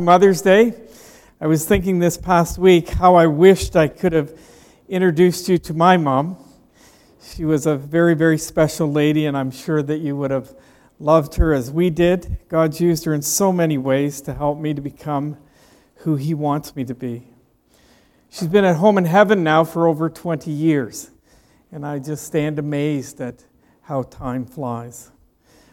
[0.00, 0.74] Mother's Day.
[1.40, 4.38] I was thinking this past week how I wished I could have
[4.88, 6.36] introduced you to my mom.
[7.22, 10.54] She was a very, very special lady, and I'm sure that you would have
[10.98, 12.38] loved her as we did.
[12.48, 15.36] God's used her in so many ways to help me to become
[15.96, 17.28] who He wants me to be.
[18.30, 21.10] She's been at home in heaven now for over 20 years,
[21.72, 23.44] and I just stand amazed at
[23.82, 25.10] how time flies.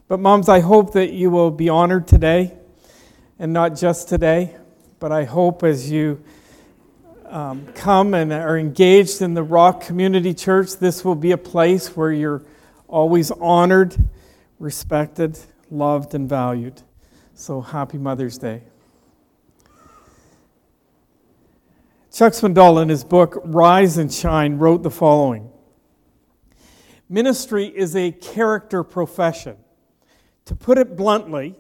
[0.08, 2.58] But, moms, I hope that you will be honored today,
[3.44, 4.56] and not just today,
[5.02, 6.24] but I hope as you
[7.26, 11.90] um, come and are engaged in the Rock Community Church, this will be a place
[11.90, 12.42] where you're
[12.88, 13.98] always honored,
[14.60, 15.38] respected,
[15.70, 16.84] loved, and valued.
[17.34, 18.64] So happy Mother's Day.
[22.14, 25.52] Chuck Swindoll, in his book Rise and Shine, wrote the following
[27.10, 29.58] Ministry is a character profession.
[30.46, 31.58] To put it bluntly,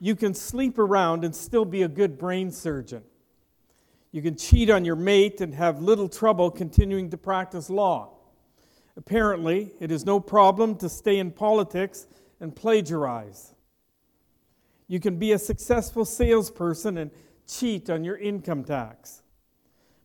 [0.00, 3.02] you can sleep around and still be a good brain surgeon.
[4.12, 8.12] You can cheat on your mate and have little trouble continuing to practice law.
[8.96, 12.06] Apparently, it is no problem to stay in politics
[12.40, 13.54] and plagiarize.
[14.88, 17.10] You can be a successful salesperson and
[17.46, 19.22] cheat on your income tax.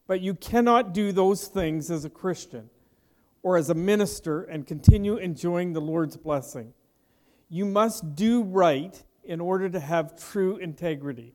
[0.07, 2.69] But you cannot do those things as a Christian
[3.44, 6.73] or as a minister and continue enjoying the Lord's blessing.
[7.49, 11.33] You must do right in order to have true integrity.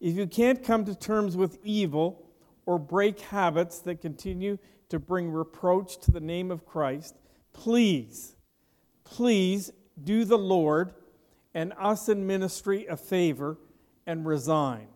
[0.00, 2.26] If you can't come to terms with evil
[2.66, 7.16] or break habits that continue to bring reproach to the name of Christ,
[7.52, 8.36] please,
[9.04, 9.70] please
[10.02, 10.94] do the Lord
[11.54, 13.58] and us in ministry a favor
[14.06, 14.88] and resign.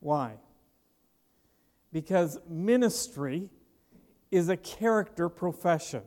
[0.00, 0.34] Why?
[1.92, 3.50] Because ministry
[4.30, 6.02] is a character profession.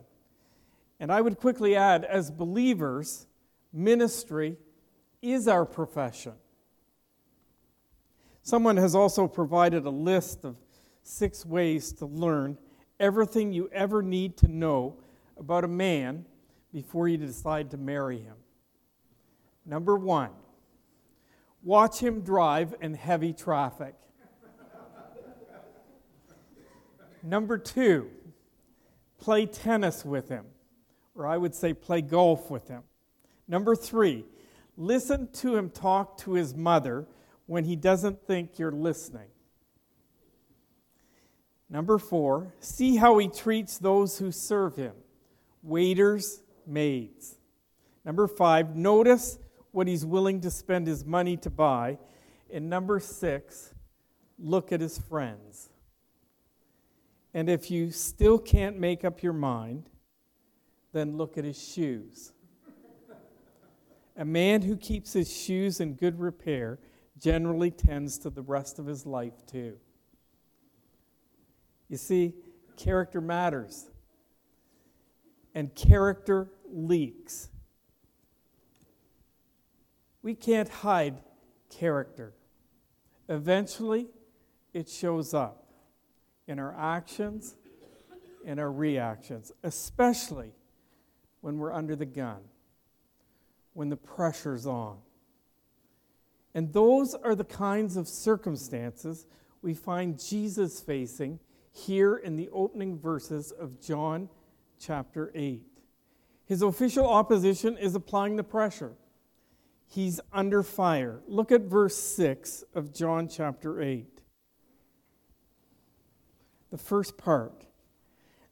[0.98, 3.26] And I would quickly add, as believers,
[3.74, 4.56] ministry
[5.20, 6.34] is our profession.
[8.42, 10.56] Someone has also provided a list of
[11.02, 12.56] six ways to learn
[13.00, 14.96] everything you ever need to know
[15.36, 16.24] about a man
[16.72, 18.36] before you decide to marry him.
[19.66, 20.30] Number one,
[21.62, 23.94] watch him drive in heavy traffic.
[27.22, 28.10] Number two,
[29.18, 30.44] play tennis with him,
[31.14, 32.82] or I would say play golf with him.
[33.46, 34.24] Number three,
[34.76, 37.06] listen to him talk to his mother
[37.46, 39.28] when he doesn't think you're listening.
[41.68, 44.94] Number four, see how he treats those who serve him
[45.62, 47.38] waiters, maids.
[48.04, 49.38] Number five, notice
[49.72, 51.98] what he's willing to spend his money to buy.
[52.52, 53.74] And number six,
[54.38, 55.70] look at his friends.
[57.32, 59.88] And if you still can't make up your mind,
[60.92, 62.33] then look at his shoes.
[64.16, 66.78] A man who keeps his shoes in good repair
[67.18, 69.76] generally tends to the rest of his life too.
[71.88, 72.34] You see,
[72.76, 73.90] character matters,
[75.54, 77.48] and character leaks.
[80.22, 81.20] We can't hide
[81.70, 82.34] character.
[83.28, 84.08] Eventually,
[84.72, 85.66] it shows up
[86.46, 87.56] in our actions
[88.44, 90.52] and our reactions, especially
[91.40, 92.40] when we're under the gun
[93.74, 94.98] when the pressure's on.
[96.54, 99.26] And those are the kinds of circumstances
[99.60, 101.40] we find Jesus facing
[101.72, 104.28] here in the opening verses of John
[104.78, 105.62] chapter 8.
[106.46, 108.92] His official opposition is applying the pressure.
[109.86, 111.20] He's under fire.
[111.26, 114.06] Look at verse 6 of John chapter 8.
[116.70, 117.64] The first part.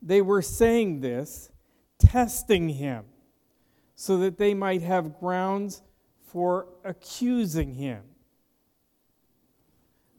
[0.01, 1.51] They were saying this,
[1.99, 3.05] testing him
[3.95, 5.83] so that they might have grounds
[6.33, 8.03] for accusing him.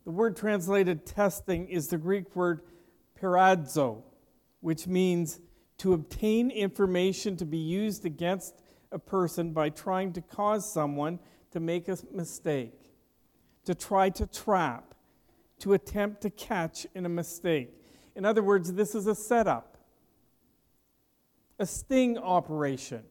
[0.05, 2.61] The word translated testing is the Greek word
[3.19, 4.03] peirazo,
[4.59, 5.39] which means
[5.77, 8.61] to obtain information to be used against
[8.91, 11.19] a person by trying to cause someone
[11.51, 12.91] to make a mistake,
[13.65, 14.93] to try to trap,
[15.59, 17.69] to attempt to catch in a mistake.
[18.15, 19.77] In other words, this is a setup,
[21.57, 23.03] a sting operation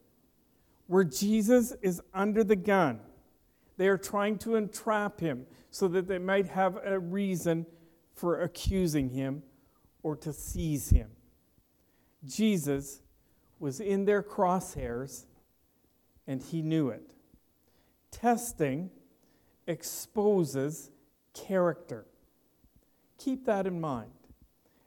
[0.93, 2.99] where Jesus is under the gun.
[3.77, 7.65] They are trying to entrap him so that they might have a reason
[8.13, 9.41] for accusing him
[10.03, 11.09] or to seize him.
[12.23, 13.01] Jesus
[13.59, 15.25] was in their crosshairs
[16.27, 17.15] and he knew it.
[18.11, 18.91] Testing
[19.65, 20.91] exposes
[21.33, 22.05] character.
[23.17, 24.11] Keep that in mind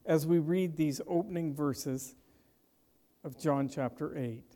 [0.05, 2.15] as we read these opening verses
[3.25, 4.56] of John chapter 8.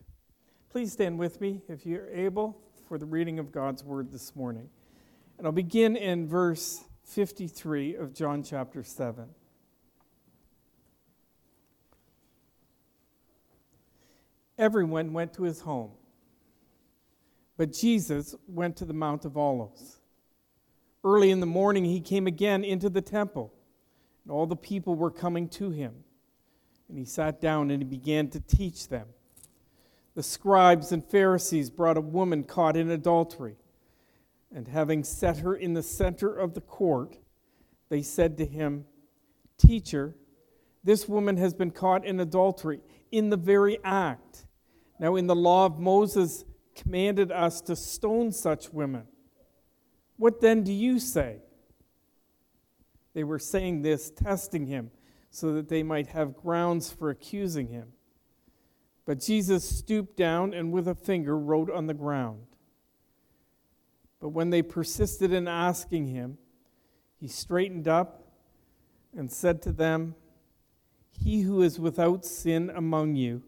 [0.71, 2.57] Please stand with me, if you're able,
[2.87, 4.69] for the reading of God's word this morning.
[5.37, 9.27] And I'll begin in verse 53 of John chapter 7.
[14.57, 15.91] Everyone went to his home,
[17.57, 19.99] but Jesus went to the Mount of Olives.
[21.03, 23.53] Early in the morning, he came again into the temple,
[24.23, 26.05] and all the people were coming to him.
[26.89, 29.09] And he sat down and he began to teach them.
[30.15, 33.57] The scribes and Pharisees brought a woman caught in adultery,
[34.55, 37.17] and having set her in the center of the court,
[37.89, 38.87] they said to him,
[39.57, 40.17] Teacher,
[40.83, 42.81] this woman has been caught in adultery
[43.13, 44.47] in the very act.
[44.99, 49.05] Now, in the law of Moses, commanded us to stone such women.
[50.17, 51.39] What then do you say?
[53.15, 54.91] They were saying this, testing him,
[55.31, 57.93] so that they might have grounds for accusing him.
[59.11, 62.47] But Jesus stooped down and with a finger wrote on the ground.
[64.21, 66.39] But when they persisted in asking him,
[67.19, 68.23] he straightened up
[69.13, 70.15] and said to them,
[71.11, 73.43] He who is without sin among you,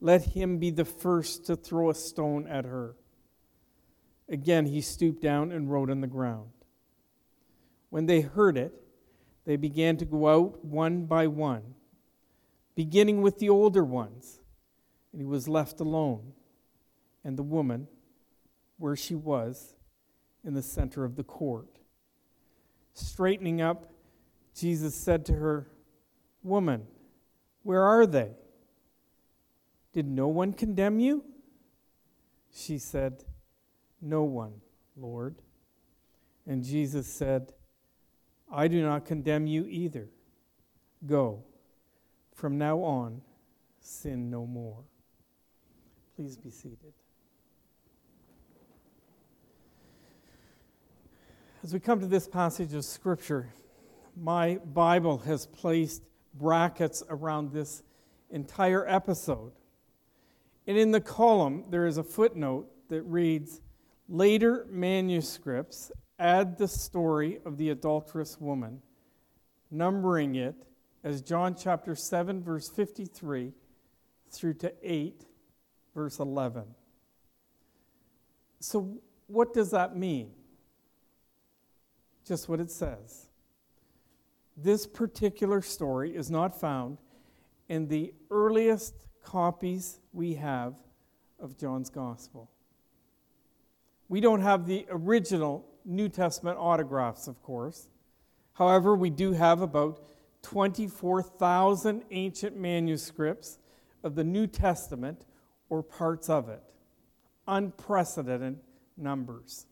[0.00, 2.96] let him be the first to throw a stone at her.
[4.26, 6.48] Again, he stooped down and wrote on the ground.
[7.90, 8.72] When they heard it,
[9.44, 11.74] they began to go out one by one,
[12.74, 14.37] beginning with the older ones,
[15.12, 16.32] and he was left alone,
[17.24, 17.88] and the woman,
[18.78, 19.74] where she was,
[20.44, 21.78] in the center of the court.
[22.94, 23.92] Straightening up,
[24.54, 25.68] Jesus said to her,
[26.42, 26.86] Woman,
[27.62, 28.30] where are they?
[29.92, 31.24] Did no one condemn you?
[32.54, 33.24] She said,
[34.00, 34.54] No one,
[34.96, 35.36] Lord.
[36.46, 37.52] And Jesus said,
[38.50, 40.08] I do not condemn you either.
[41.06, 41.44] Go.
[42.34, 43.20] From now on,
[43.80, 44.84] sin no more.
[46.18, 46.92] Please be seated.
[51.62, 53.52] As we come to this passage of Scripture,
[54.20, 56.02] my Bible has placed
[56.34, 57.84] brackets around this
[58.30, 59.52] entire episode.
[60.66, 63.60] And in the column, there is a footnote that reads
[64.08, 68.82] Later manuscripts add the story of the adulterous woman,
[69.70, 70.56] numbering it
[71.04, 73.52] as John chapter 7, verse 53
[74.32, 75.27] through to 8,
[75.98, 76.62] verse 11.
[78.60, 80.30] So, what does that mean?
[82.24, 83.26] Just what it says.
[84.56, 86.98] This particular story is not found
[87.68, 90.74] in the earliest copies we have
[91.40, 92.48] of John's Gospel.
[94.08, 97.88] We don't have the original New Testament autographs, of course.
[98.52, 100.00] However, we do have about
[100.42, 103.58] 24,000 ancient manuscripts
[104.04, 105.24] of the New Testament
[105.68, 106.62] or parts of it.
[107.46, 108.58] Unprecedented
[108.96, 109.66] numbers.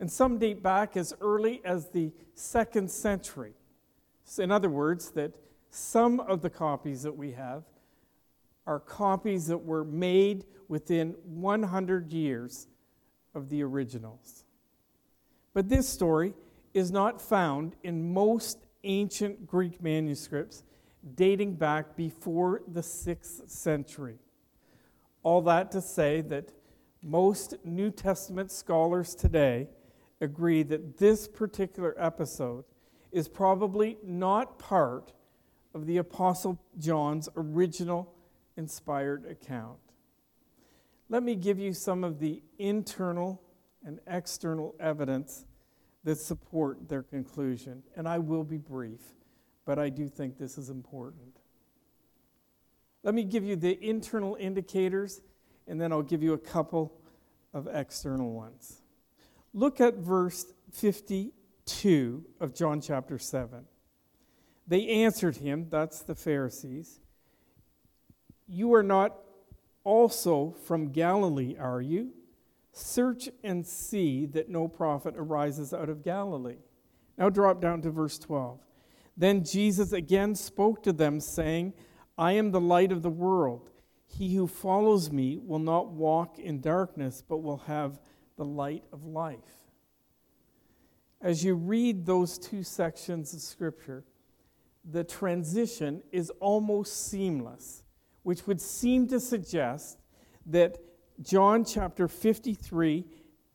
[0.00, 3.54] And some date back as early as the second century.
[4.24, 5.32] So in other words, that
[5.70, 7.64] some of the copies that we have
[8.66, 12.68] are copies that were made within 100 years
[13.34, 14.44] of the originals.
[15.54, 16.34] But this story
[16.74, 20.62] is not found in most ancient Greek manuscripts
[21.14, 24.18] dating back before the 6th century.
[25.22, 26.52] All that to say that
[27.02, 29.68] most New Testament scholars today
[30.20, 32.64] agree that this particular episode
[33.10, 35.12] is probably not part
[35.74, 38.14] of the Apostle John's original
[38.56, 39.78] inspired account.
[41.08, 43.42] Let me give you some of the internal
[43.84, 45.44] and external evidence
[46.04, 47.82] that support their conclusion.
[47.96, 49.00] And I will be brief,
[49.64, 51.38] but I do think this is important.
[53.02, 55.20] Let me give you the internal indicators,
[55.66, 56.92] and then I'll give you a couple
[57.52, 58.80] of external ones.
[59.52, 63.64] Look at verse 52 of John chapter 7.
[64.66, 67.00] They answered him, that's the Pharisees,
[68.46, 69.16] You are not
[69.84, 72.12] also from Galilee, are you?
[72.72, 76.58] Search and see that no prophet arises out of Galilee.
[77.18, 78.60] Now drop down to verse 12.
[79.16, 81.74] Then Jesus again spoke to them, saying,
[82.16, 83.70] I am the light of the world.
[84.06, 88.00] He who follows me will not walk in darkness, but will have
[88.36, 89.38] the light of life.
[91.20, 94.04] As you read those two sections of Scripture,
[94.84, 97.84] the transition is almost seamless,
[98.22, 99.98] which would seem to suggest
[100.46, 100.78] that
[101.20, 103.06] John chapter 53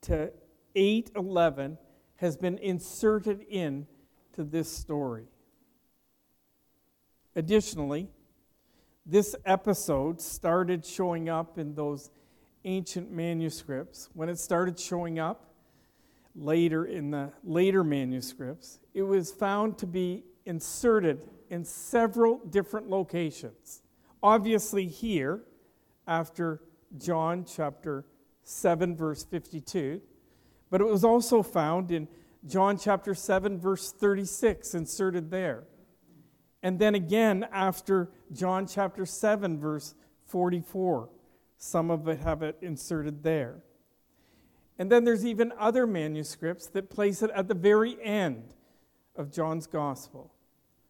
[0.01, 0.31] to
[0.75, 1.77] 8:11
[2.15, 3.87] has been inserted in
[4.33, 5.27] to this story.
[7.37, 8.09] Additionally,
[9.05, 12.09] this episode started showing up in those
[12.65, 14.09] ancient manuscripts.
[14.15, 15.53] When it started showing up,
[16.35, 23.83] later in the later manuscripts, it was found to be inserted in several different locations.
[24.23, 25.41] Obviously, here,
[26.07, 26.63] after
[26.97, 28.03] John chapter
[28.45, 30.01] 7, verse 52,
[30.71, 32.07] but it was also found in
[32.47, 35.65] John chapter 7, verse 36, inserted there.
[36.63, 39.95] And then again after John chapter 7, verse
[40.25, 41.09] 44.
[41.57, 43.63] Some of it have it inserted there.
[44.79, 48.53] And then there's even other manuscripts that place it at the very end
[49.15, 50.31] of John's gospel.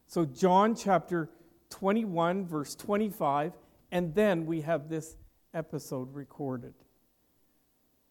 [0.07, 1.29] So, John chapter
[1.69, 3.53] 21, verse 25,
[3.91, 5.15] and then we have this
[5.53, 6.73] episode recorded.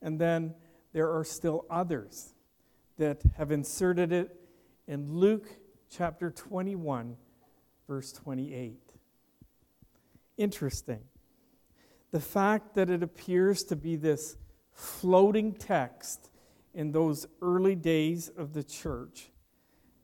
[0.01, 0.55] And then
[0.93, 2.35] there are still others
[2.97, 4.35] that have inserted it
[4.87, 5.49] in Luke
[5.91, 7.17] chapter 21,
[7.87, 8.79] verse 28.
[10.37, 11.01] Interesting.
[12.11, 14.37] The fact that it appears to be this
[14.73, 16.31] floating text
[16.75, 19.31] in those early days of the church,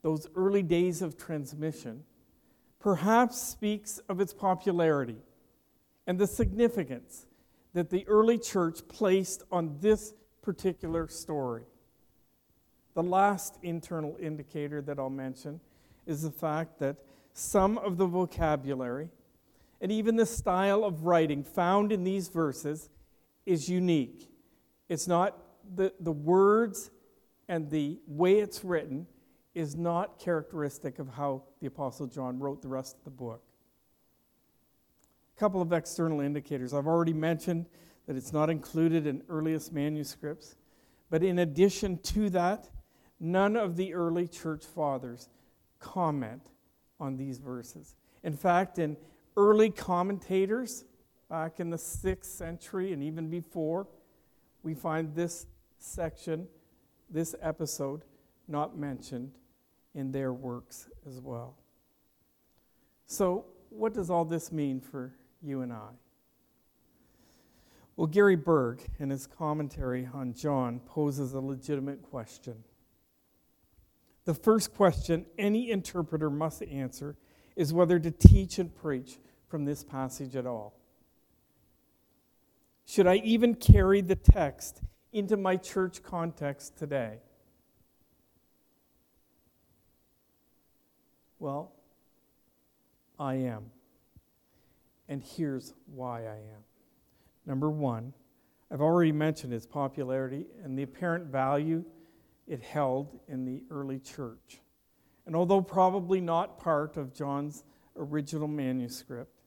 [0.02, 2.04] those early days of transmission,
[2.80, 5.18] perhaps speaks of its popularity
[6.06, 7.26] and the significance
[7.74, 11.64] that the early church placed on this particular story.
[12.94, 15.60] The last internal indicator that I'll mention
[16.06, 16.96] is the fact that
[17.34, 19.10] some of the vocabulary
[19.80, 22.88] and even the style of writing found in these verses
[23.46, 24.30] is unique.
[24.88, 25.36] It's not
[25.74, 26.90] the, the words
[27.48, 29.06] and the way it's written
[29.54, 33.42] is not characteristic of how the Apostle John wrote the rest of the book.
[35.36, 36.72] A couple of external indicators.
[36.72, 37.66] I've already mentioned
[38.06, 40.56] that it's not included in earliest manuscripts,
[41.10, 42.68] but in addition to that,
[43.18, 45.28] none of the early church fathers
[45.80, 46.51] comment
[47.02, 47.97] on these verses.
[48.23, 48.97] In fact, in
[49.37, 50.85] early commentators
[51.28, 53.88] back in the sixth century and even before,
[54.62, 55.47] we find this
[55.78, 56.47] section,
[57.11, 58.04] this episode,
[58.47, 59.32] not mentioned
[59.94, 61.56] in their works as well.
[63.06, 65.88] So, what does all this mean for you and I?
[67.97, 72.62] Well, Gary Burge, in his commentary on John, poses a legitimate question.
[74.25, 77.17] The first question any interpreter must answer
[77.57, 80.75] is whether to teach and preach from this passage at all.
[82.87, 84.81] Should I even carry the text
[85.12, 87.19] into my church context today?
[91.38, 91.73] Well,
[93.19, 93.71] I am.
[95.09, 96.64] And here's why I am.
[97.45, 98.12] Number one,
[98.71, 101.85] I've already mentioned its popularity and the apparent value
[102.46, 104.61] it held in the early church.
[105.26, 107.64] And although probably not part of John's
[107.96, 109.40] original manuscript,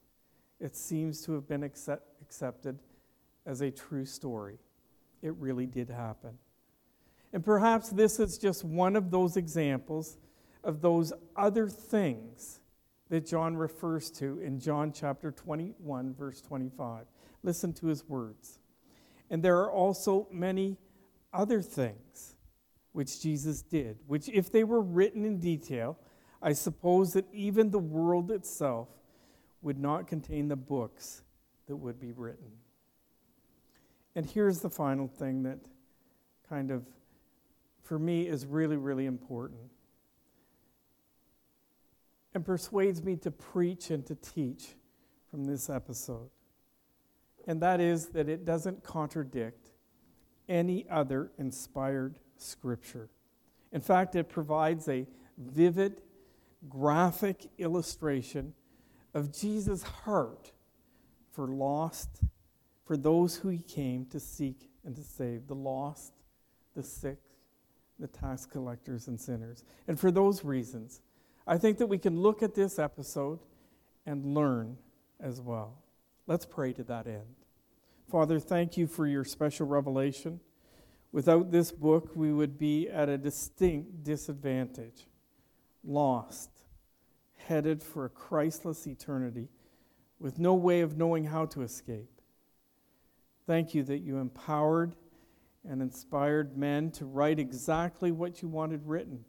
[0.59, 2.79] it seems to have been accept, accepted
[3.45, 4.57] as a true story.
[5.21, 6.37] It really did happen.
[7.33, 10.17] And perhaps this is just one of those examples
[10.63, 12.59] of those other things
[13.09, 17.05] that John refers to in John chapter 21, verse 25.
[17.43, 18.59] Listen to his words.
[19.29, 20.77] And there are also many
[21.33, 22.34] other things
[22.95, 25.99] which Jesus did, which, if they were written in detail,
[26.41, 28.87] I suppose that even the world itself
[29.61, 31.21] would not contain the books
[31.67, 32.51] that would be written.
[34.15, 35.59] And here's the final thing that
[36.47, 36.85] kind of,
[37.83, 39.71] for me, is really, really important
[42.33, 44.67] and persuades me to preach and to teach
[45.29, 46.29] from this episode.
[47.45, 49.71] And that is that it doesn't contradict
[50.47, 53.09] any other inspired scripture.
[53.71, 55.05] In fact, it provides a
[55.37, 56.01] vivid,
[56.69, 58.53] graphic illustration
[59.13, 60.51] of Jesus' heart
[61.31, 62.21] for lost,
[62.85, 66.13] for those who he came to seek and to save the lost,
[66.75, 67.17] the sick,
[67.99, 69.63] the tax collectors, and sinners.
[69.87, 71.01] And for those reasons,
[71.47, 73.39] I think that we can look at this episode
[74.05, 74.77] and learn
[75.19, 75.81] as well.
[76.27, 77.35] Let's pray to that end.
[78.09, 80.39] Father, thank you for your special revelation.
[81.15, 85.07] Without this book, we would be at a distinct disadvantage,
[85.81, 86.50] lost,
[87.38, 89.48] headed for a Christless eternity
[90.19, 92.19] with no way of knowing how to escape.
[93.48, 94.98] Thank you that you empowered
[95.63, 99.24] and inspired men to write exactly what you wanted written,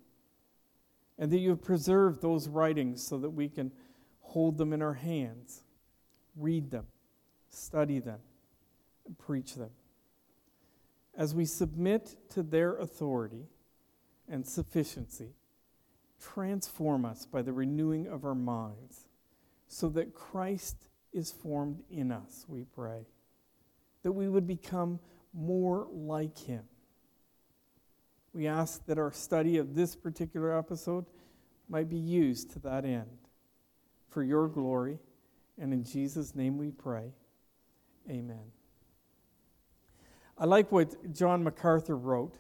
[1.21, 3.71] and that you have preserved those writings so that we can
[4.23, 5.62] hold them in our hands,
[6.35, 6.88] read them,
[7.49, 8.19] study them,
[9.07, 9.71] and preach them
[11.16, 13.49] as we submit to their authority
[14.28, 15.35] and sufficiency,
[16.20, 19.08] transform us by the renewing of our minds
[19.68, 20.76] so that Christ
[21.12, 23.06] is formed in us, we pray,
[24.02, 25.00] that we would become
[25.32, 26.64] more like him.
[28.32, 31.06] we ask that our study of this particular episode
[31.68, 33.18] might be used to that end.
[34.08, 34.99] For your glory,
[35.58, 37.12] and in Jesus' name we pray.
[38.08, 38.55] Amen.
[40.38, 42.35] I like what John MacArthur wrote.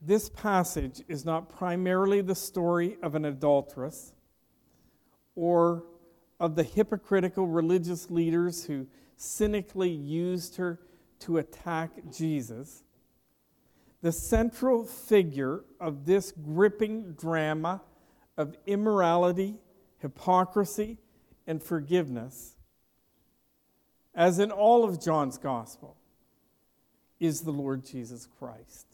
[0.00, 4.12] This passage is not primarily the story of an adulteress
[5.36, 5.84] or
[6.40, 10.80] of the hypocritical religious leaders who cynically used her
[11.20, 12.82] to attack Jesus.
[14.00, 17.80] The central figure of this gripping drama
[18.36, 19.54] of immorality,
[19.98, 20.98] hypocrisy,
[21.46, 22.56] and forgiveness,
[24.16, 25.96] as in all of John's gospel,
[27.22, 28.86] is the Lord Jesus Christ.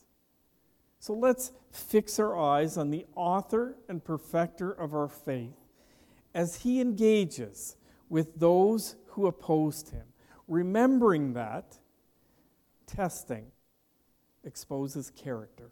[1.00, 5.56] So let's fix our eyes on the author and perfecter of our faith
[6.34, 7.76] as he engages
[8.10, 10.04] with those who opposed him,
[10.46, 11.78] remembering that
[12.86, 13.46] testing
[14.44, 15.70] exposes character.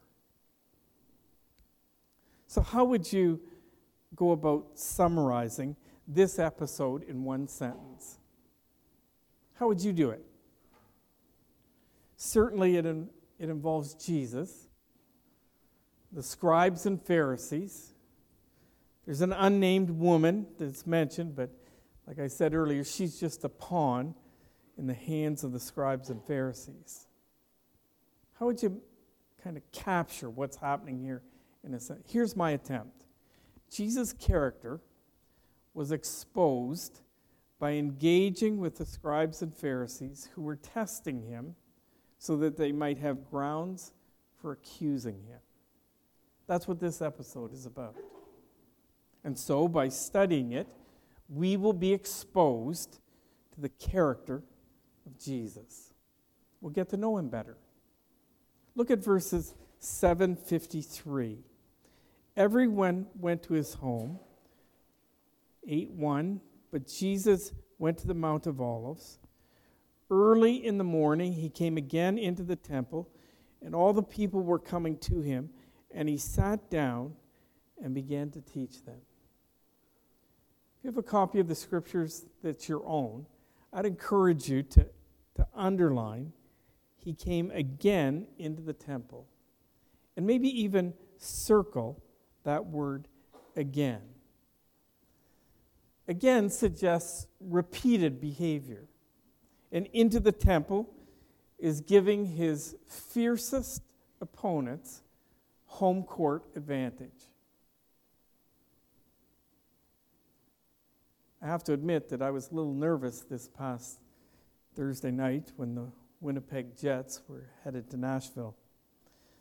[2.46, 3.40] So, how would you
[4.14, 5.76] go about summarizing
[6.08, 8.18] this episode in one sentence?
[9.54, 10.24] How would you do it?
[12.16, 14.68] Certainly, it, it involves Jesus,
[16.12, 17.92] the scribes and Pharisees.
[19.04, 21.50] There's an unnamed woman that's mentioned, but
[22.06, 24.14] like I said earlier, she's just a pawn
[24.78, 27.06] in the hands of the scribes and Pharisees.
[28.38, 28.80] How would you
[29.42, 31.22] kind of capture what's happening here
[31.64, 32.02] in a sense?
[32.08, 33.04] Here's my attempt
[33.70, 34.80] Jesus' character
[35.74, 37.00] was exposed
[37.58, 41.54] by engaging with the scribes and Pharisees who were testing him
[42.18, 43.92] so that they might have grounds
[44.40, 45.40] for accusing him.
[46.46, 47.96] That's what this episode is about.
[49.24, 50.68] And so, by studying it,
[51.28, 53.00] we will be exposed
[53.54, 54.42] to the character
[55.04, 55.92] of Jesus.
[56.60, 57.56] We'll get to know him better.
[58.76, 61.38] Look at verses 753.
[62.36, 64.18] Everyone went to his home,
[65.66, 66.40] 8 1,
[66.70, 69.18] but Jesus went to the Mount of Olives.
[70.10, 73.08] Early in the morning, he came again into the temple,
[73.60, 75.50] and all the people were coming to him,
[75.92, 77.14] and he sat down
[77.82, 79.00] and began to teach them.
[80.78, 83.26] If you have a copy of the scriptures that's your own,
[83.72, 84.86] I'd encourage you to,
[85.34, 86.32] to underline,
[86.96, 89.26] he came again into the temple.
[90.16, 92.02] And maybe even circle
[92.44, 93.08] that word
[93.56, 94.02] again.
[96.08, 98.86] Again suggests repeated behavior
[99.76, 100.88] and into the temple
[101.58, 103.82] is giving his fiercest
[104.22, 105.02] opponents
[105.66, 107.26] home court advantage.
[111.42, 114.00] I have to admit that I was a little nervous this past
[114.74, 115.88] Thursday night when the
[116.22, 118.56] Winnipeg Jets were headed to Nashville.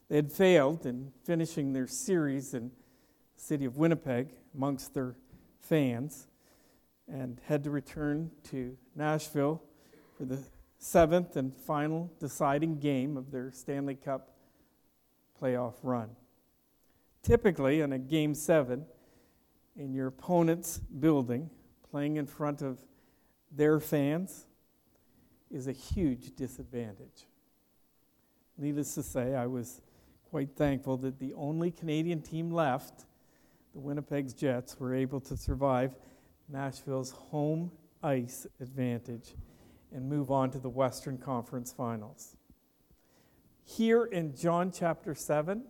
[0.10, 2.72] They had failed in finishing their series in
[3.38, 5.16] the city of Winnipeg amongst their
[5.62, 6.28] fans
[7.08, 9.64] and had to return to Nashville
[10.18, 10.40] for the
[10.78, 14.32] seventh and final deciding game of their Stanley Cup
[15.42, 16.10] playoff run.
[17.22, 18.86] Typically, in a game seven,
[19.76, 21.50] in your opponent's building,
[21.90, 22.80] playing in front of
[23.52, 24.46] their fans
[25.52, 27.28] is a huge disadvantage.
[28.58, 29.82] Needless to say, I was
[30.30, 33.06] quite thankful that the only Canadian team left,
[33.74, 35.96] the Winnipeg Jets, were able to survive
[36.48, 37.72] Nashville's home
[38.04, 39.36] ice advantage
[39.96, 42.36] and move on to the Western Conference Finals.
[43.64, 45.64] Here in John chapter 7,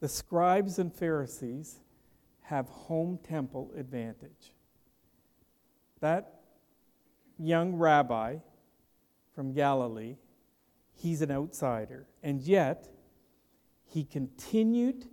[0.00, 1.78] the scribes and Pharisees
[2.42, 4.52] have home temple advantage.
[6.00, 6.40] That
[7.38, 8.38] young rabbi
[9.36, 10.16] from Galilee,
[10.92, 12.08] he's an outsider.
[12.24, 12.88] And yet,
[13.84, 15.06] he continued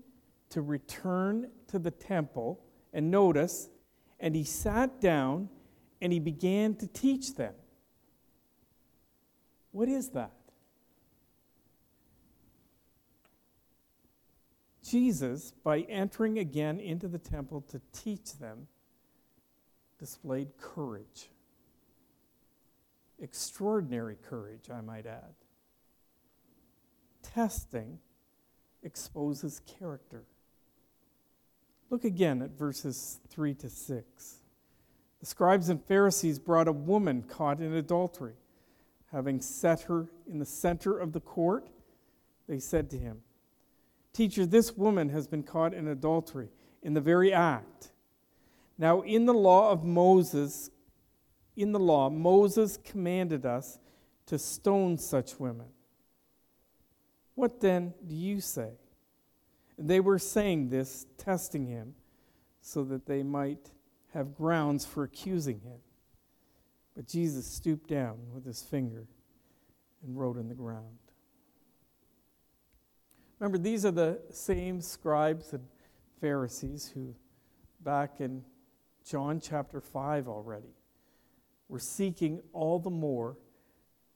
[0.49, 2.60] to return to the temple.
[2.91, 3.69] And notice,
[4.19, 5.49] and he sat down
[6.01, 7.53] and he began to teach them.
[9.73, 10.31] What is that?
[14.83, 18.67] Jesus, by entering again into the temple to teach them,
[19.97, 21.29] displayed courage.
[23.19, 25.33] Extraordinary courage, I might add.
[27.23, 27.97] Testing
[28.83, 30.25] exposes character.
[31.89, 34.36] Look again at verses 3 to 6.
[35.19, 38.36] The scribes and Pharisees brought a woman caught in adultery.
[39.13, 41.69] Having set her in the center of the court,
[42.47, 43.21] they said to him,
[44.12, 46.49] Teacher, this woman has been caught in adultery
[46.82, 47.91] in the very act.
[48.78, 50.71] Now, in the law of Moses,
[51.56, 53.80] in the law, Moses commanded us
[54.26, 55.67] to stone such women.
[57.36, 58.71] What then do you say?
[59.78, 61.95] They were saying this, testing him,
[62.62, 63.71] so that they might
[64.13, 65.80] have grounds for accusing him.
[66.95, 69.08] But Jesus stooped down with his finger
[70.06, 70.97] and wrote in the ground.
[73.39, 75.63] Remember, these are the same scribes and
[76.21, 77.15] Pharisees who,
[77.82, 78.43] back in
[79.06, 80.75] John chapter 5 already,
[81.67, 83.38] were seeking all the more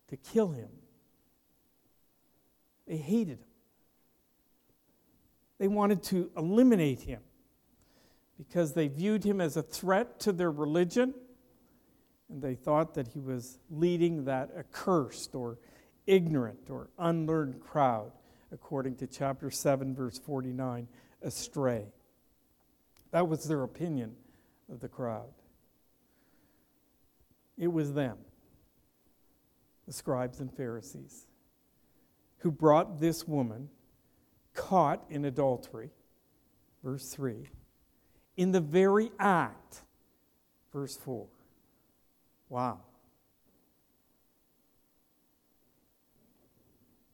[0.07, 0.69] to kill him.
[2.87, 3.47] They hated him.
[5.57, 7.21] They wanted to eliminate him
[8.37, 11.13] because they viewed him as a threat to their religion
[12.29, 15.57] and they thought that he was leading that accursed or
[16.05, 18.11] ignorant or unlearned crowd,
[18.51, 20.87] according to chapter 7, verse 49,
[21.21, 21.85] astray.
[23.11, 24.15] That was their opinion
[24.71, 25.29] of the crowd.
[27.57, 28.17] It was them,
[29.85, 31.27] the scribes and Pharisees,
[32.39, 33.69] who brought this woman
[34.53, 35.91] caught in adultery,
[36.83, 37.47] verse 3,
[38.35, 39.81] in the very act,
[40.71, 41.27] verse 4.
[42.49, 42.79] Wow.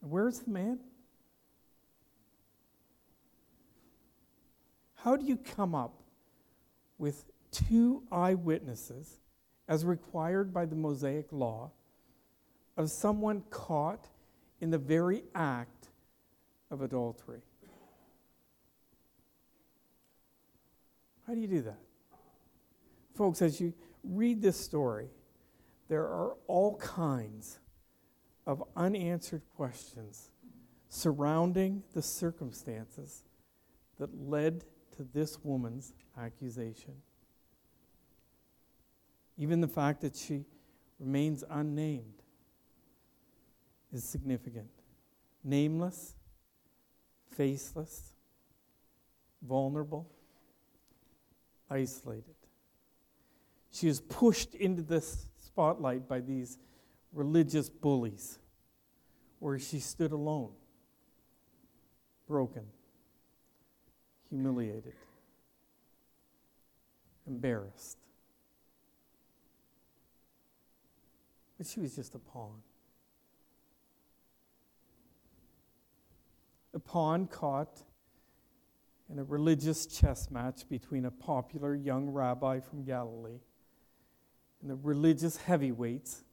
[0.01, 0.79] Where's the man?
[4.95, 6.01] How do you come up
[6.97, 9.19] with two eyewitnesses,
[9.67, 11.71] as required by the Mosaic law,
[12.77, 14.07] of someone caught
[14.61, 15.89] in the very act
[16.71, 17.41] of adultery?
[21.27, 21.79] How do you do that?
[23.15, 25.07] Folks, as you read this story,
[25.93, 27.59] there are all kinds
[28.47, 30.31] of unanswered questions
[30.89, 33.23] surrounding the circumstances
[33.99, 34.63] that led
[34.97, 36.95] to this woman's accusation.
[39.37, 40.45] Even the fact that she
[40.99, 42.23] remains unnamed
[43.91, 44.71] is significant.
[45.43, 46.15] Nameless,
[47.37, 48.13] faceless,
[49.47, 50.09] vulnerable,
[51.69, 52.33] isolated.
[53.69, 54.99] She is pushed into the
[55.53, 56.57] spotlight by these
[57.11, 58.39] religious bullies,
[59.37, 60.49] where she stood alone,
[62.27, 62.63] broken,
[64.29, 64.95] humiliated,
[67.27, 67.99] embarrassed.
[71.59, 72.63] But she was just a pawn.
[76.73, 77.83] A pawn caught
[79.07, 83.37] in a religious chess match between a popular young rabbi from Galilee
[84.63, 86.23] and the religious heavyweights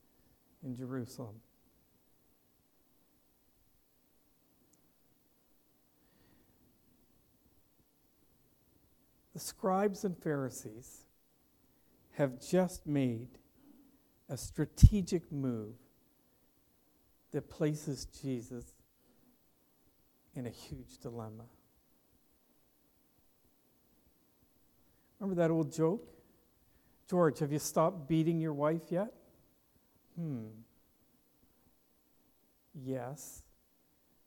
[0.65, 1.35] in Jerusalem.
[9.35, 11.07] The scribes and Pharisees
[12.13, 13.31] have just made
[14.29, 15.75] a strategic move
[17.33, 18.65] that places Jesus
[20.37, 21.47] in a huge dilemma.
[25.19, 26.20] Remember that old joke?
[27.11, 29.13] George, have you stopped beating your wife yet?
[30.17, 30.47] Hmm.
[32.85, 33.43] Yes.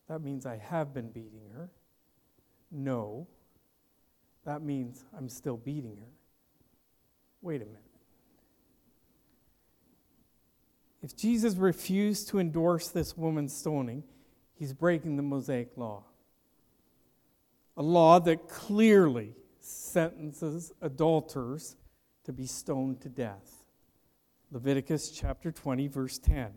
[0.09, 1.69] That means I have been beating her.
[2.69, 3.25] No.
[4.43, 6.11] That means I'm still beating her.
[7.41, 7.79] Wait a minute.
[11.01, 14.03] If Jesus refused to endorse this woman's stoning,
[14.55, 16.03] he's breaking the Mosaic law.
[17.77, 21.77] A law that clearly sentences adulterers
[22.25, 23.63] to be stoned to death.
[24.51, 26.51] Leviticus chapter 20, verse 10.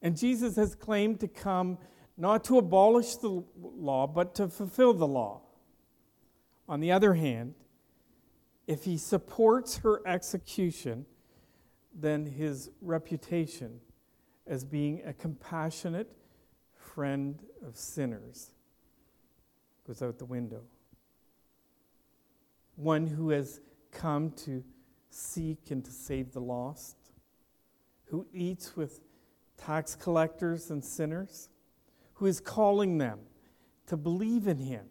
[0.00, 1.78] And Jesus has claimed to come
[2.16, 5.42] not to abolish the law, but to fulfill the law.
[6.68, 7.54] On the other hand,
[8.66, 11.04] if he supports her execution,
[11.94, 13.80] then his reputation
[14.46, 16.16] as being a compassionate
[16.74, 18.52] friend of sinners
[19.86, 20.62] goes out the window.
[22.76, 23.60] One who has
[23.92, 24.64] come to
[25.10, 26.96] seek and to save the lost,
[28.06, 29.00] who eats with
[29.56, 31.48] tax collectors and sinners,
[32.14, 33.20] who is calling them
[33.86, 34.86] to believe in him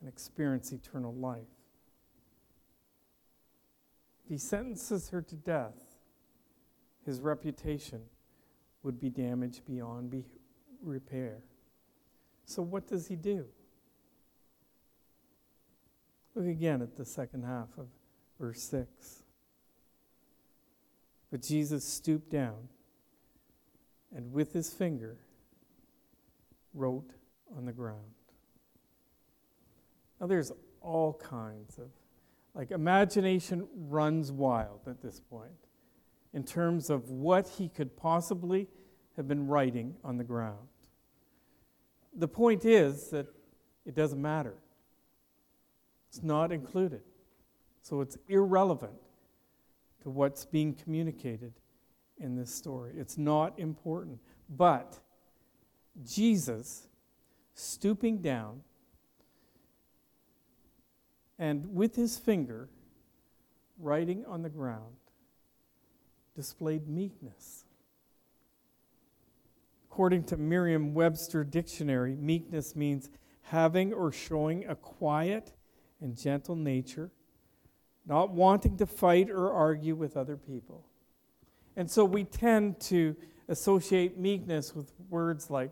[0.00, 1.46] and experience eternal life.
[4.24, 5.98] If he sentences her to death,
[7.04, 8.02] his reputation
[8.82, 10.24] would be damaged beyond be
[10.82, 11.38] repair.
[12.44, 13.46] So, what does he do?
[16.34, 17.86] Look again at the second half of
[18.38, 19.22] verse 6.
[21.30, 22.68] But Jesus stooped down
[24.14, 25.18] and with his finger
[26.74, 27.10] wrote
[27.56, 28.14] on the ground.
[30.20, 31.90] Now, there's all kinds of,
[32.54, 35.52] like, imagination runs wild at this point
[36.32, 38.68] in terms of what he could possibly
[39.16, 40.68] have been writing on the ground.
[42.14, 43.26] the point is that
[43.86, 44.54] it doesn't matter.
[46.08, 47.02] It's not included.
[47.82, 49.00] So it's irrelevant
[50.02, 51.52] to what's being communicated
[52.18, 52.92] in this story.
[52.96, 54.18] It's not important.
[54.48, 54.98] But
[56.04, 56.88] Jesus,
[57.54, 58.62] stooping down
[61.38, 62.68] and with his finger
[63.78, 64.96] writing on the ground,
[66.34, 67.64] displayed meekness.
[69.90, 73.10] According to Merriam Webster Dictionary, meekness means
[73.42, 75.52] having or showing a quiet
[76.00, 77.10] and gentle nature,
[78.08, 80.84] not wanting to fight or argue with other people.
[81.76, 83.14] And so we tend to
[83.48, 85.70] associate meekness with words like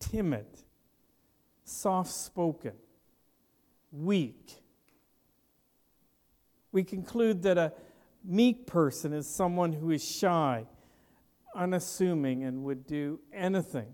[0.00, 0.46] timid,
[1.64, 2.72] soft spoken,
[3.92, 4.56] weak.
[6.72, 7.72] We conclude that a
[8.24, 10.66] meek person is someone who is shy,
[11.54, 13.92] unassuming, and would do anything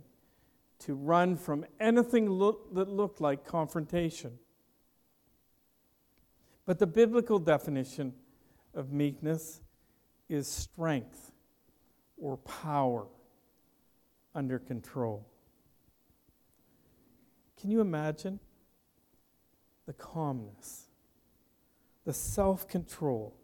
[0.81, 2.25] to run from anything
[2.73, 4.33] that looked like confrontation.
[6.73, 8.15] But the biblical definition
[8.73, 9.61] of meekness
[10.31, 11.33] is strength
[12.17, 13.05] or power
[14.35, 15.27] under control.
[17.61, 18.41] Can you imagine
[19.85, 20.87] the calmness,
[22.07, 23.37] the self control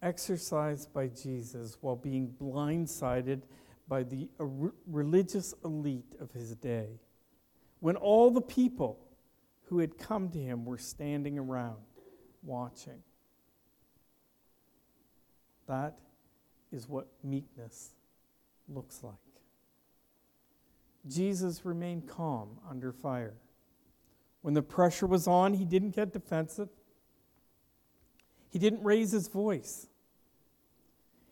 [0.00, 3.42] exercised by Jesus while being blindsided
[3.86, 4.30] by the
[4.86, 6.88] religious elite of his day?
[7.80, 8.98] When all the people
[9.64, 11.82] who had come to him were standing around
[12.44, 13.02] watching.
[15.66, 15.98] That
[16.72, 17.90] is what meekness
[18.68, 19.14] looks like.
[21.06, 23.34] Jesus remained calm under fire.
[24.42, 26.68] When the pressure was on, he didn't get defensive.
[28.50, 29.88] He didn't raise his voice.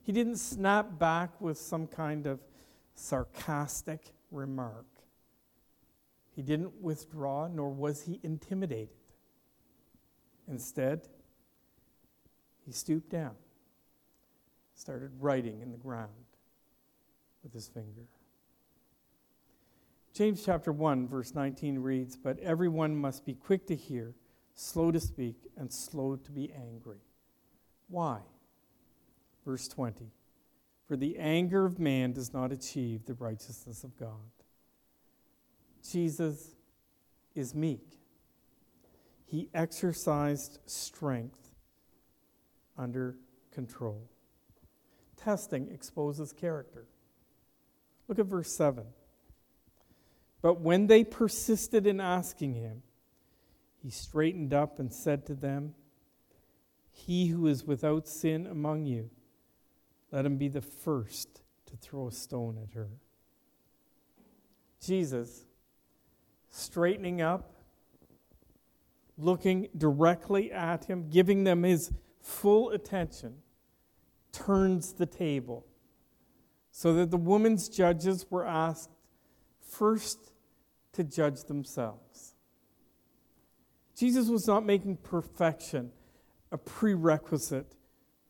[0.03, 2.41] He didn't snap back with some kind of
[2.95, 4.87] sarcastic remark.
[6.35, 8.89] He didn't withdraw, nor was he intimidated.
[10.49, 11.09] Instead,
[12.65, 13.35] he stooped down,
[14.75, 16.11] started writing in the ground
[17.43, 18.07] with his finger.
[20.15, 24.15] James chapter 1, verse 19 reads, But everyone must be quick to hear,
[24.55, 27.01] slow to speak, and slow to be angry.
[27.89, 28.21] Why?
[29.45, 30.13] Verse 20
[30.87, 34.31] For the anger of man does not achieve the righteousness of God.
[35.91, 36.55] Jesus
[37.35, 38.02] is meek
[39.33, 41.55] he exercised strength
[42.77, 43.17] under
[43.51, 44.11] control.
[45.17, 46.85] Testing exposes character.
[48.09, 48.85] Look at verse 7.
[50.43, 52.83] But when they persisted in asking him,
[53.83, 55.77] he straightened up and said to them,
[56.91, 59.09] He who is without sin among you,
[60.11, 61.41] let him be the first
[61.71, 62.91] to throw a stone at her.
[64.79, 65.47] Jesus,
[66.51, 67.52] straightening up
[69.23, 73.37] looking directly at him, giving them his full attention,
[74.33, 75.67] turns the table
[76.71, 78.91] so that the woman's judges were asked
[79.61, 80.33] first
[80.93, 82.35] to judge themselves.
[83.95, 85.93] Jesus was not making perfection
[86.51, 87.77] a prerequisite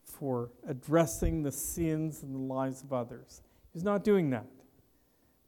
[0.04, 3.42] for addressing the sins and the lives of others.
[3.72, 4.46] He's not doing that.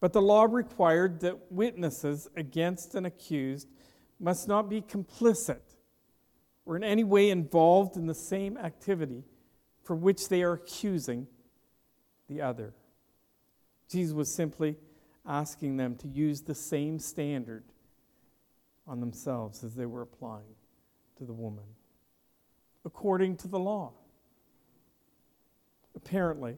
[0.00, 3.68] But the law required that witnesses against an accused
[4.24, 5.60] must not be complicit
[6.64, 9.22] or in any way involved in the same activity
[9.82, 11.26] for which they are accusing
[12.30, 12.72] the other.
[13.90, 14.76] Jesus was simply
[15.26, 17.64] asking them to use the same standard
[18.86, 20.56] on themselves as they were applying
[21.18, 21.64] to the woman,
[22.86, 23.92] according to the law.
[25.94, 26.56] Apparently,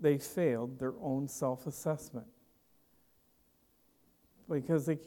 [0.00, 2.28] they failed their own self assessment
[4.48, 4.98] because they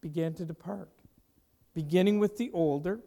[0.00, 0.90] began to depart,
[1.74, 3.00] beginning with the older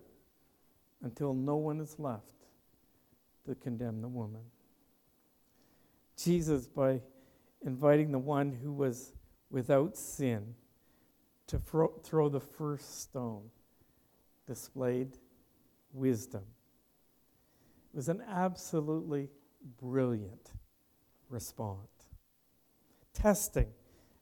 [1.01, 2.23] until no one is left
[3.45, 4.41] to condemn the woman.
[6.17, 7.01] Jesus, by
[7.65, 9.13] inviting the one who was
[9.49, 10.55] without sin
[11.47, 13.49] to fro- throw the first stone,
[14.47, 15.17] displayed
[15.91, 16.43] wisdom.
[17.93, 19.29] It was an absolutely
[19.81, 20.51] brilliant
[21.29, 22.07] response.
[23.13, 23.67] Testing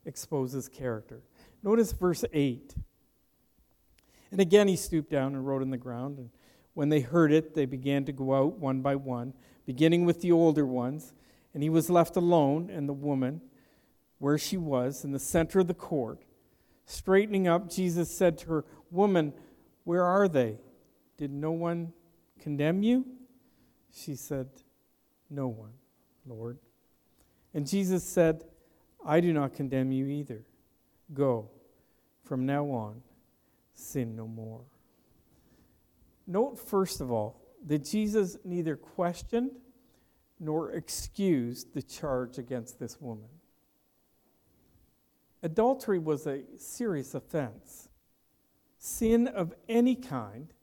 [0.06, 1.22] exposes character.
[1.64, 2.76] Notice verse 8.
[4.32, 6.18] And again he stooped down and wrote in the ground.
[6.18, 6.30] And
[6.74, 9.34] when they heard it, they began to go out one by one,
[9.66, 11.14] beginning with the older ones.
[11.54, 13.42] And he was left alone, and the woman,
[14.20, 16.24] where she was, in the center of the court.
[16.86, 19.34] Straightening up, Jesus said to her, Woman,
[19.84, 20.60] where are they?
[21.18, 21.92] Did no one
[22.40, 23.06] condemn you?
[23.94, 24.48] She said,
[25.30, 25.74] No one,
[26.26, 26.58] Lord.
[27.54, 28.46] And Jesus said,
[29.06, 30.46] I do not condemn you either.
[31.14, 31.50] Go,
[32.24, 33.02] from now on,
[33.74, 34.62] sin no more.
[36.28, 39.52] Note, first of all, that Jesus neither questioned
[40.40, 43.30] nor excused the charge against this woman.
[45.44, 47.90] Adultery was a serious offense.
[48.78, 50.54] Sin of any kind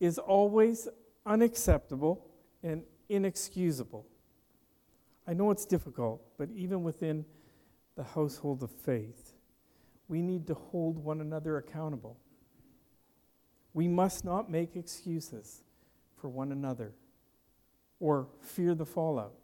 [0.00, 0.88] is always
[1.24, 2.26] unacceptable
[2.62, 4.06] and inexcusable.
[5.26, 7.24] I know it's difficult, but even within
[7.96, 9.34] the household of faith,
[10.08, 12.18] we need to hold one another accountable.
[13.74, 15.62] We must not make excuses
[16.16, 16.92] for one another
[18.00, 19.34] or fear the fallout.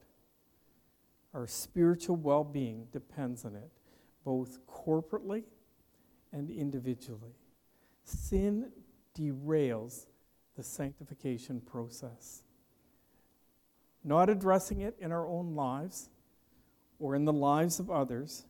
[1.35, 3.71] Our spiritual well being depends on it,
[4.25, 5.45] both corporately
[6.33, 7.37] and individually.
[8.05, 8.71] Sin
[9.19, 10.07] derails
[10.57, 12.43] the sanctification process.
[14.05, 16.11] Not addressing it in our own lives
[16.99, 18.47] or in the lives of others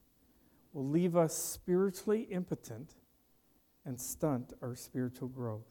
[0.72, 2.94] will leave us spiritually impotent
[3.88, 5.64] and stunt our spiritual growth.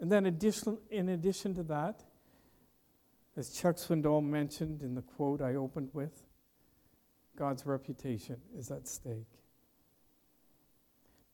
[0.00, 2.02] And then, in addition to that,
[3.36, 6.22] as Chuck Swindoll mentioned in the quote I opened with,
[7.36, 9.28] God's reputation is at stake.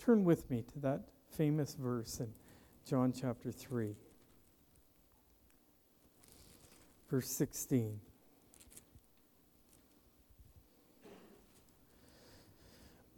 [0.01, 2.33] Turn with me to that famous verse in
[2.85, 3.95] John chapter 3,
[7.09, 8.01] verse 16.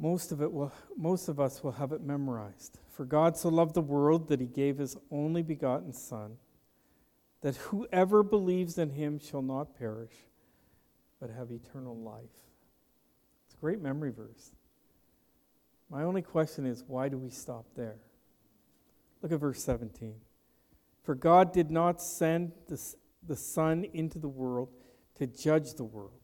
[0.03, 2.77] Most of, it will, most of us will have it memorized.
[2.91, 6.39] For God so loved the world that he gave his only begotten Son,
[7.41, 10.11] that whoever believes in him shall not perish,
[11.21, 12.25] but have eternal life.
[13.47, 14.51] It's a great memory verse.
[15.89, 18.01] My only question is why do we stop there?
[19.23, 20.15] Look at verse 17.
[21.05, 22.81] For God did not send the,
[23.29, 24.71] the Son into the world
[25.19, 26.19] to judge the world.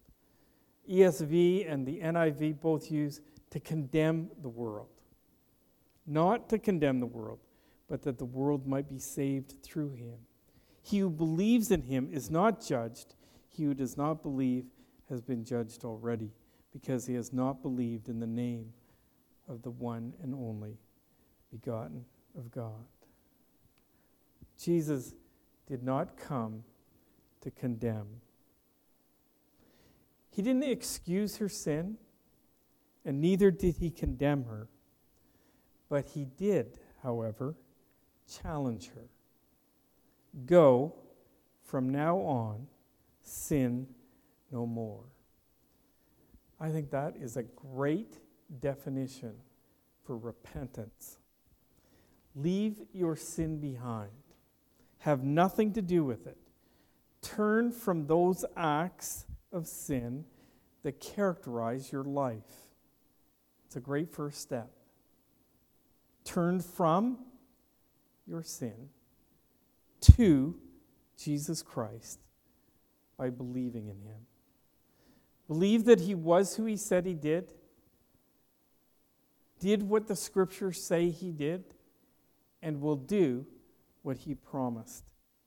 [0.91, 4.89] ESV and the NIV both use to condemn the world.
[6.07, 7.41] Not to condemn the world,
[7.89, 10.17] but that the world might be saved through him.
[10.83, 13.15] He who believes in him is not judged.
[13.49, 14.67] He who does not believe
[15.09, 16.31] has been judged already,
[16.73, 18.73] because he has not believed in the name
[19.49, 20.79] of the one and only
[21.51, 22.05] begotten
[22.37, 22.85] of God.
[24.59, 25.15] Jesus
[25.67, 26.65] did not come
[27.41, 28.07] to condemn.
[30.31, 31.97] He didn't excuse her sin
[33.09, 34.69] and neither did he condemn her.
[35.89, 37.55] But he did, however,
[38.31, 39.09] challenge her.
[40.45, 40.95] Go,
[41.65, 42.67] from now on,
[43.23, 43.87] sin
[44.53, 45.05] no more.
[46.61, 48.19] I think that is a great
[48.61, 49.33] definition
[50.05, 51.17] for repentance.
[52.37, 54.11] Leave your sin behind,
[54.99, 56.37] have nothing to do with it.
[57.23, 60.27] Turn from those acts of sin
[60.83, 62.68] that characterize your life.
[63.69, 64.71] It's a great first step.
[66.25, 67.19] Turn from
[68.27, 68.89] your sin
[70.01, 70.57] to
[71.19, 72.19] Jesus Christ
[73.19, 74.21] by believing in him.
[75.49, 77.53] Believe that he was who he said he did,
[79.61, 81.63] did what the scriptures say he did,
[82.63, 83.45] and will do
[84.01, 85.05] what he promised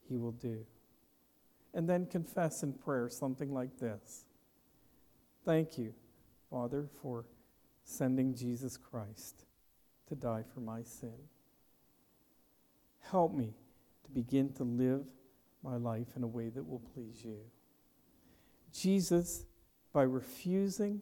[0.07, 0.63] he will do.
[1.73, 4.25] And then confess in prayer something like this
[5.43, 5.95] Thank you,
[6.51, 7.25] Father, for
[7.83, 9.45] sending Jesus Christ
[10.07, 11.15] to die for my sin.
[12.99, 13.53] Help me
[14.03, 15.05] to begin to live
[15.63, 17.39] my life in a way that will please you.
[18.73, 19.45] Jesus,
[19.93, 21.01] by refusing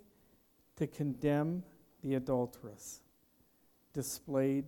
[0.75, 1.63] to condemn
[2.03, 3.01] the adulteress,
[3.93, 4.65] displayed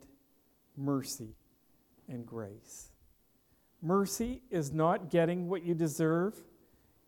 [0.77, 1.35] mercy
[2.07, 2.89] and grace.
[3.81, 6.35] Mercy is not getting what you deserve,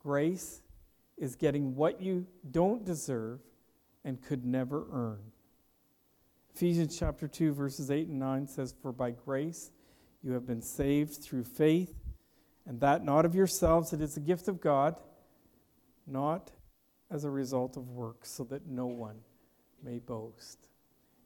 [0.01, 0.61] grace
[1.17, 3.39] is getting what you don't deserve
[4.03, 5.31] and could never earn.
[6.55, 9.71] Ephesians chapter 2, verses 8 and 9 says, For by grace
[10.21, 11.93] you have been saved through faith,
[12.65, 14.99] and that not of yourselves, it is a gift of God,
[16.05, 16.51] not
[17.09, 19.17] as a result of works, so that no one
[19.83, 20.69] may boast.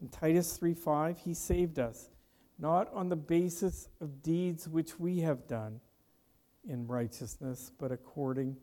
[0.02, 2.10] In Titus 3 5, he saved us,
[2.58, 5.82] not on the basis of deeds which we have done
[6.68, 8.58] in righteousness, but according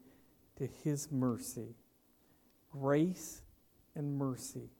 [0.56, 1.74] to his mercy.
[2.70, 3.42] Grace
[3.96, 4.70] and mercy,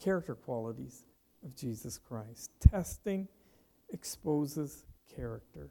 [0.00, 1.04] character qualities
[1.44, 2.50] of Jesus Christ.
[2.60, 3.28] Testing
[3.90, 5.70] exposes character.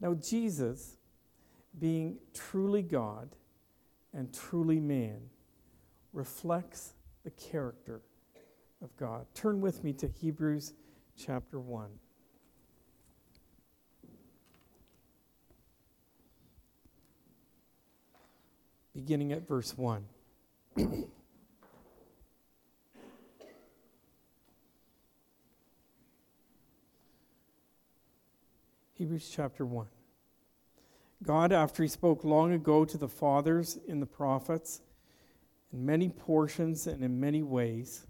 [0.00, 0.96] Now, Jesus,
[1.78, 3.36] being truly God
[4.14, 5.20] and truly man,
[6.12, 8.00] reflects the character
[8.82, 9.26] of God.
[9.34, 10.72] Turn with me to Hebrews
[11.16, 11.90] chapter 1.
[18.94, 20.04] Beginning at verse 1.
[28.94, 29.86] Hebrews chapter 1.
[31.22, 34.80] God, after he spoke long ago to the fathers in the prophets,
[35.72, 38.06] in many portions and in many ways,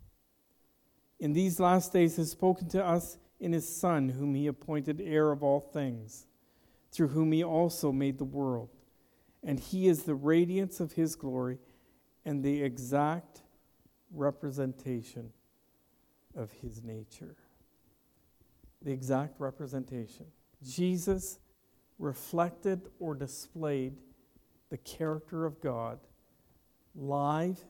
[1.19, 5.33] in these last days has spoken to us in his Son, whom he appointed heir
[5.33, 6.27] of all things,
[6.93, 8.69] through whom he also made the world.
[9.43, 11.59] And he is the radiance of his glory
[12.25, 13.43] and the exact
[14.13, 15.31] representation
[16.37, 17.37] of his nature.
[18.83, 20.27] The exact representation.
[20.63, 21.39] Jesus
[21.99, 23.95] reflected or displayed
[24.71, 25.99] the character of God
[26.95, 27.61] live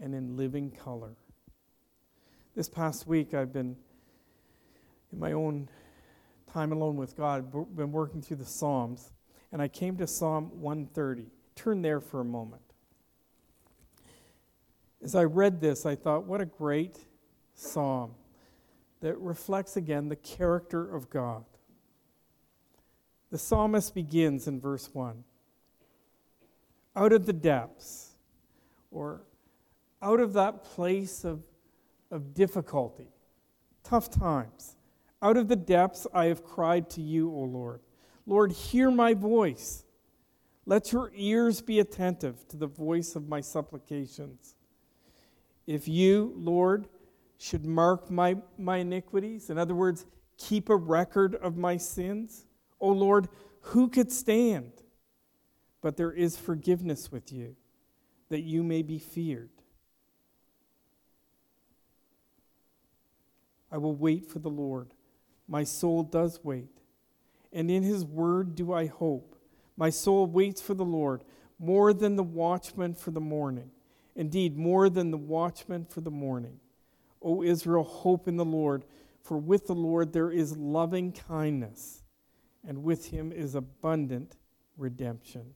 [0.00, 1.16] and in living color.
[2.54, 3.76] This past week, I've been
[5.12, 5.68] in my own
[6.52, 9.12] time alone with God, been working through the Psalms,
[9.52, 11.30] and I came to Psalm 130.
[11.54, 12.62] Turn there for a moment.
[15.02, 16.98] As I read this, I thought, what a great
[17.54, 18.14] psalm
[19.00, 21.44] that reflects again the character of God.
[23.30, 25.22] The psalmist begins in verse 1
[26.96, 28.12] Out of the depths,
[28.90, 29.22] or
[30.02, 31.42] out of that place of,
[32.10, 33.08] of difficulty,
[33.84, 34.76] tough times,
[35.20, 37.80] out of the depths I have cried to you, O Lord.
[38.26, 39.84] Lord, hear my voice.
[40.66, 44.54] Let your ears be attentive to the voice of my supplications.
[45.68, 46.88] If you, Lord,
[47.36, 50.06] should mark my, my iniquities, in other words,
[50.38, 52.46] keep a record of my sins,
[52.80, 53.28] O Lord,
[53.60, 54.72] who could stand?
[55.82, 57.54] But there is forgiveness with you,
[58.30, 59.50] that you may be feared.
[63.70, 64.94] I will wait for the Lord.
[65.46, 66.80] My soul does wait.
[67.52, 69.36] And in his word do I hope.
[69.76, 71.24] My soul waits for the Lord
[71.58, 73.70] more than the watchman for the morning.
[74.18, 76.60] Indeed, more than the watchman for the morning.
[77.22, 78.84] O Israel, hope in the Lord,
[79.22, 82.02] for with the Lord there is loving kindness,
[82.66, 84.36] and with him is abundant
[84.76, 85.54] redemption.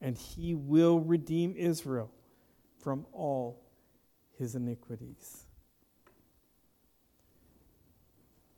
[0.00, 2.10] And he will redeem Israel
[2.78, 3.62] from all
[4.38, 5.46] his iniquities.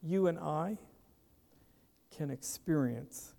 [0.03, 0.79] you and I
[2.17, 3.35] can experience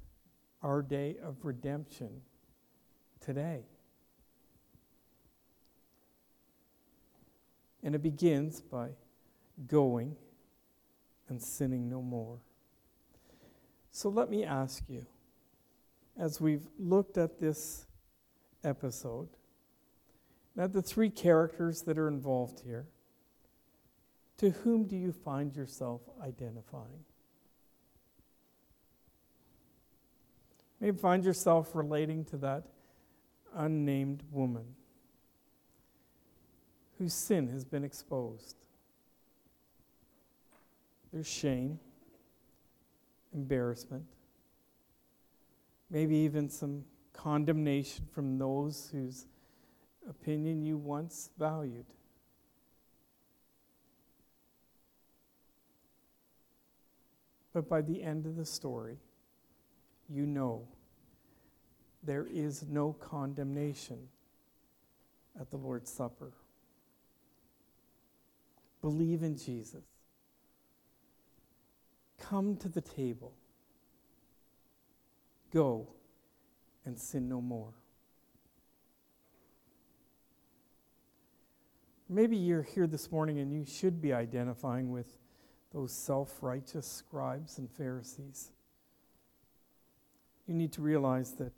[0.61, 2.21] our day of redemption
[3.19, 3.65] today.
[7.83, 8.89] And it begins by
[9.67, 10.15] going
[11.29, 12.39] and sinning no more.
[13.91, 15.05] So let me ask you,
[16.17, 17.85] as we've looked at this
[18.63, 19.29] episode,
[20.57, 22.87] at the three characters that are involved here,
[24.37, 27.05] to whom do you find yourself identifying?
[30.79, 32.63] Maybe find yourself relating to that
[33.53, 34.75] unnamed woman
[36.99, 38.57] whose sin has been exposed.
[41.11, 41.79] There's shame,
[43.33, 44.03] embarrassment,
[45.89, 46.83] maybe even some
[47.13, 49.25] condemnation from those whose
[50.07, 51.85] opinion you once valued.
[57.53, 58.97] But by the end of the story,
[60.09, 60.67] you know
[62.03, 64.09] there is no condemnation
[65.39, 66.33] at the Lord's Supper.
[68.81, 69.83] Believe in Jesus.
[72.19, 73.33] Come to the table.
[75.51, 75.87] Go
[76.85, 77.73] and sin no more.
[82.07, 85.17] Maybe you're here this morning and you should be identifying with
[85.71, 88.51] those self righteous scribes and Pharisees.
[90.47, 91.53] You need to realize that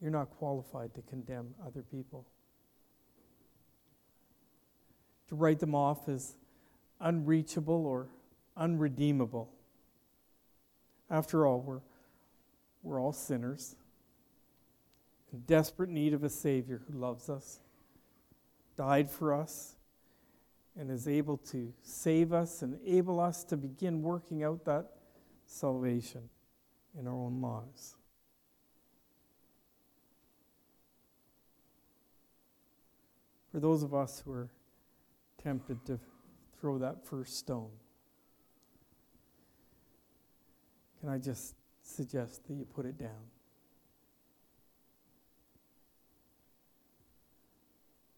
[0.00, 2.26] you're not qualified to condemn other people.
[5.28, 6.34] To write them off as
[7.00, 8.08] unreachable or
[8.56, 9.50] unredeemable.
[11.10, 11.80] After all, we're,
[12.82, 13.76] we're all sinners
[15.34, 17.58] in desperate need of a Savior who loves us,
[18.76, 19.74] died for us,
[20.78, 24.90] and is able to save us and enable us to begin working out that
[25.46, 26.28] salvation
[26.98, 27.96] in our own lives.
[33.50, 34.48] For those of us who are
[35.44, 36.00] tempted to
[36.58, 37.70] throw that first stone,
[41.00, 43.28] can I just suggest that you put it down?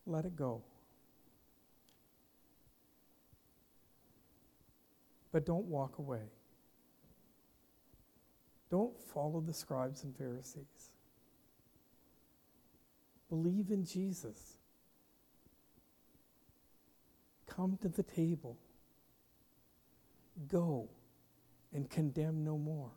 [0.07, 0.62] Let it go.
[5.33, 6.31] But don't walk away.
[8.70, 10.91] Don't follow the scribes and Pharisees.
[13.29, 14.56] Believe in Jesus.
[17.57, 18.59] Come to the table.
[20.47, 20.91] Go
[21.73, 22.91] and condemn no more.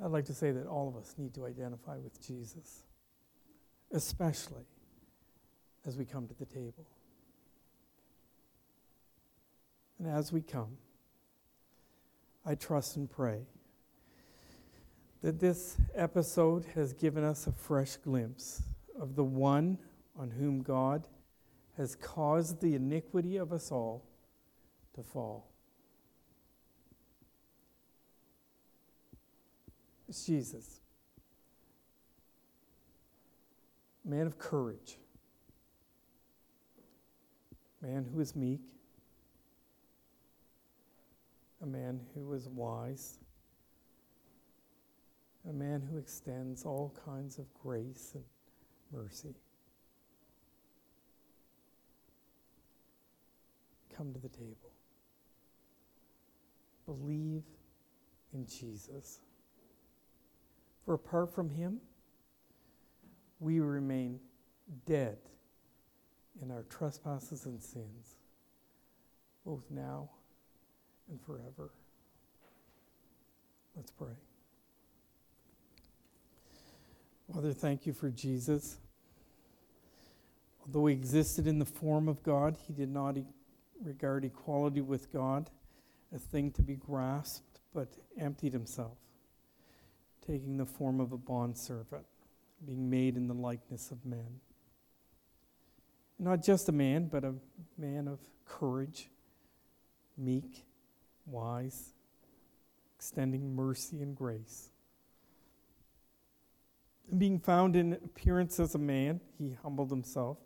[0.00, 2.84] I'd like to say that all of us need to identify with Jesus,
[3.90, 4.66] especially
[5.84, 6.86] as we come to the table.
[9.98, 10.76] And as we come,
[12.46, 13.40] I trust and pray
[15.22, 18.62] that this episode has given us a fresh glimpse
[18.98, 19.78] of the one
[20.16, 21.06] on whom God
[21.76, 24.04] has caused the iniquity of us all
[24.94, 25.48] to fall.
[30.08, 30.80] It's Jesus,
[34.04, 34.98] man of courage,
[37.82, 38.62] man who is meek,
[41.62, 43.18] a man who is wise,
[45.48, 48.24] a man who extends all kinds of grace and
[48.92, 49.34] mercy.
[53.96, 54.70] Come to the table.
[56.86, 57.42] Believe
[58.34, 59.20] in Jesus.
[60.84, 61.80] For apart from him,
[63.40, 64.20] we remain
[64.86, 65.16] dead
[66.42, 68.18] in our trespasses and sins,
[69.44, 70.10] both now
[71.10, 71.70] and forever.
[73.74, 74.27] Let's pray.
[77.32, 78.78] Father, thank you for Jesus.
[80.64, 83.26] Although he existed in the form of God, he did not e-
[83.82, 85.50] regard equality with God
[86.14, 88.96] a thing to be grasped, but emptied himself
[90.28, 92.04] taking the form of a bondservant,
[92.66, 94.40] being made in the likeness of men.
[96.18, 97.34] Not just a man, but a
[97.78, 99.08] man of courage,
[100.16, 100.64] meek,
[101.24, 101.94] wise,
[102.96, 104.68] extending mercy and grace.
[107.16, 110.38] Being found in appearance as a man, he humbled himself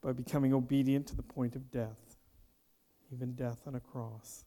[0.00, 2.16] by becoming obedient to the point of death,
[3.12, 4.44] even death on a cross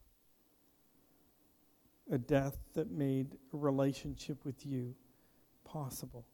[2.11, 4.95] a death that made a relationship with you
[5.63, 6.25] possible.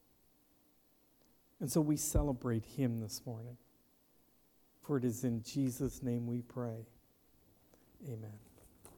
[1.59, 3.57] And so we celebrate him this morning.
[4.83, 6.85] For it is in Jesus' name we pray.
[8.07, 8.44] Amen.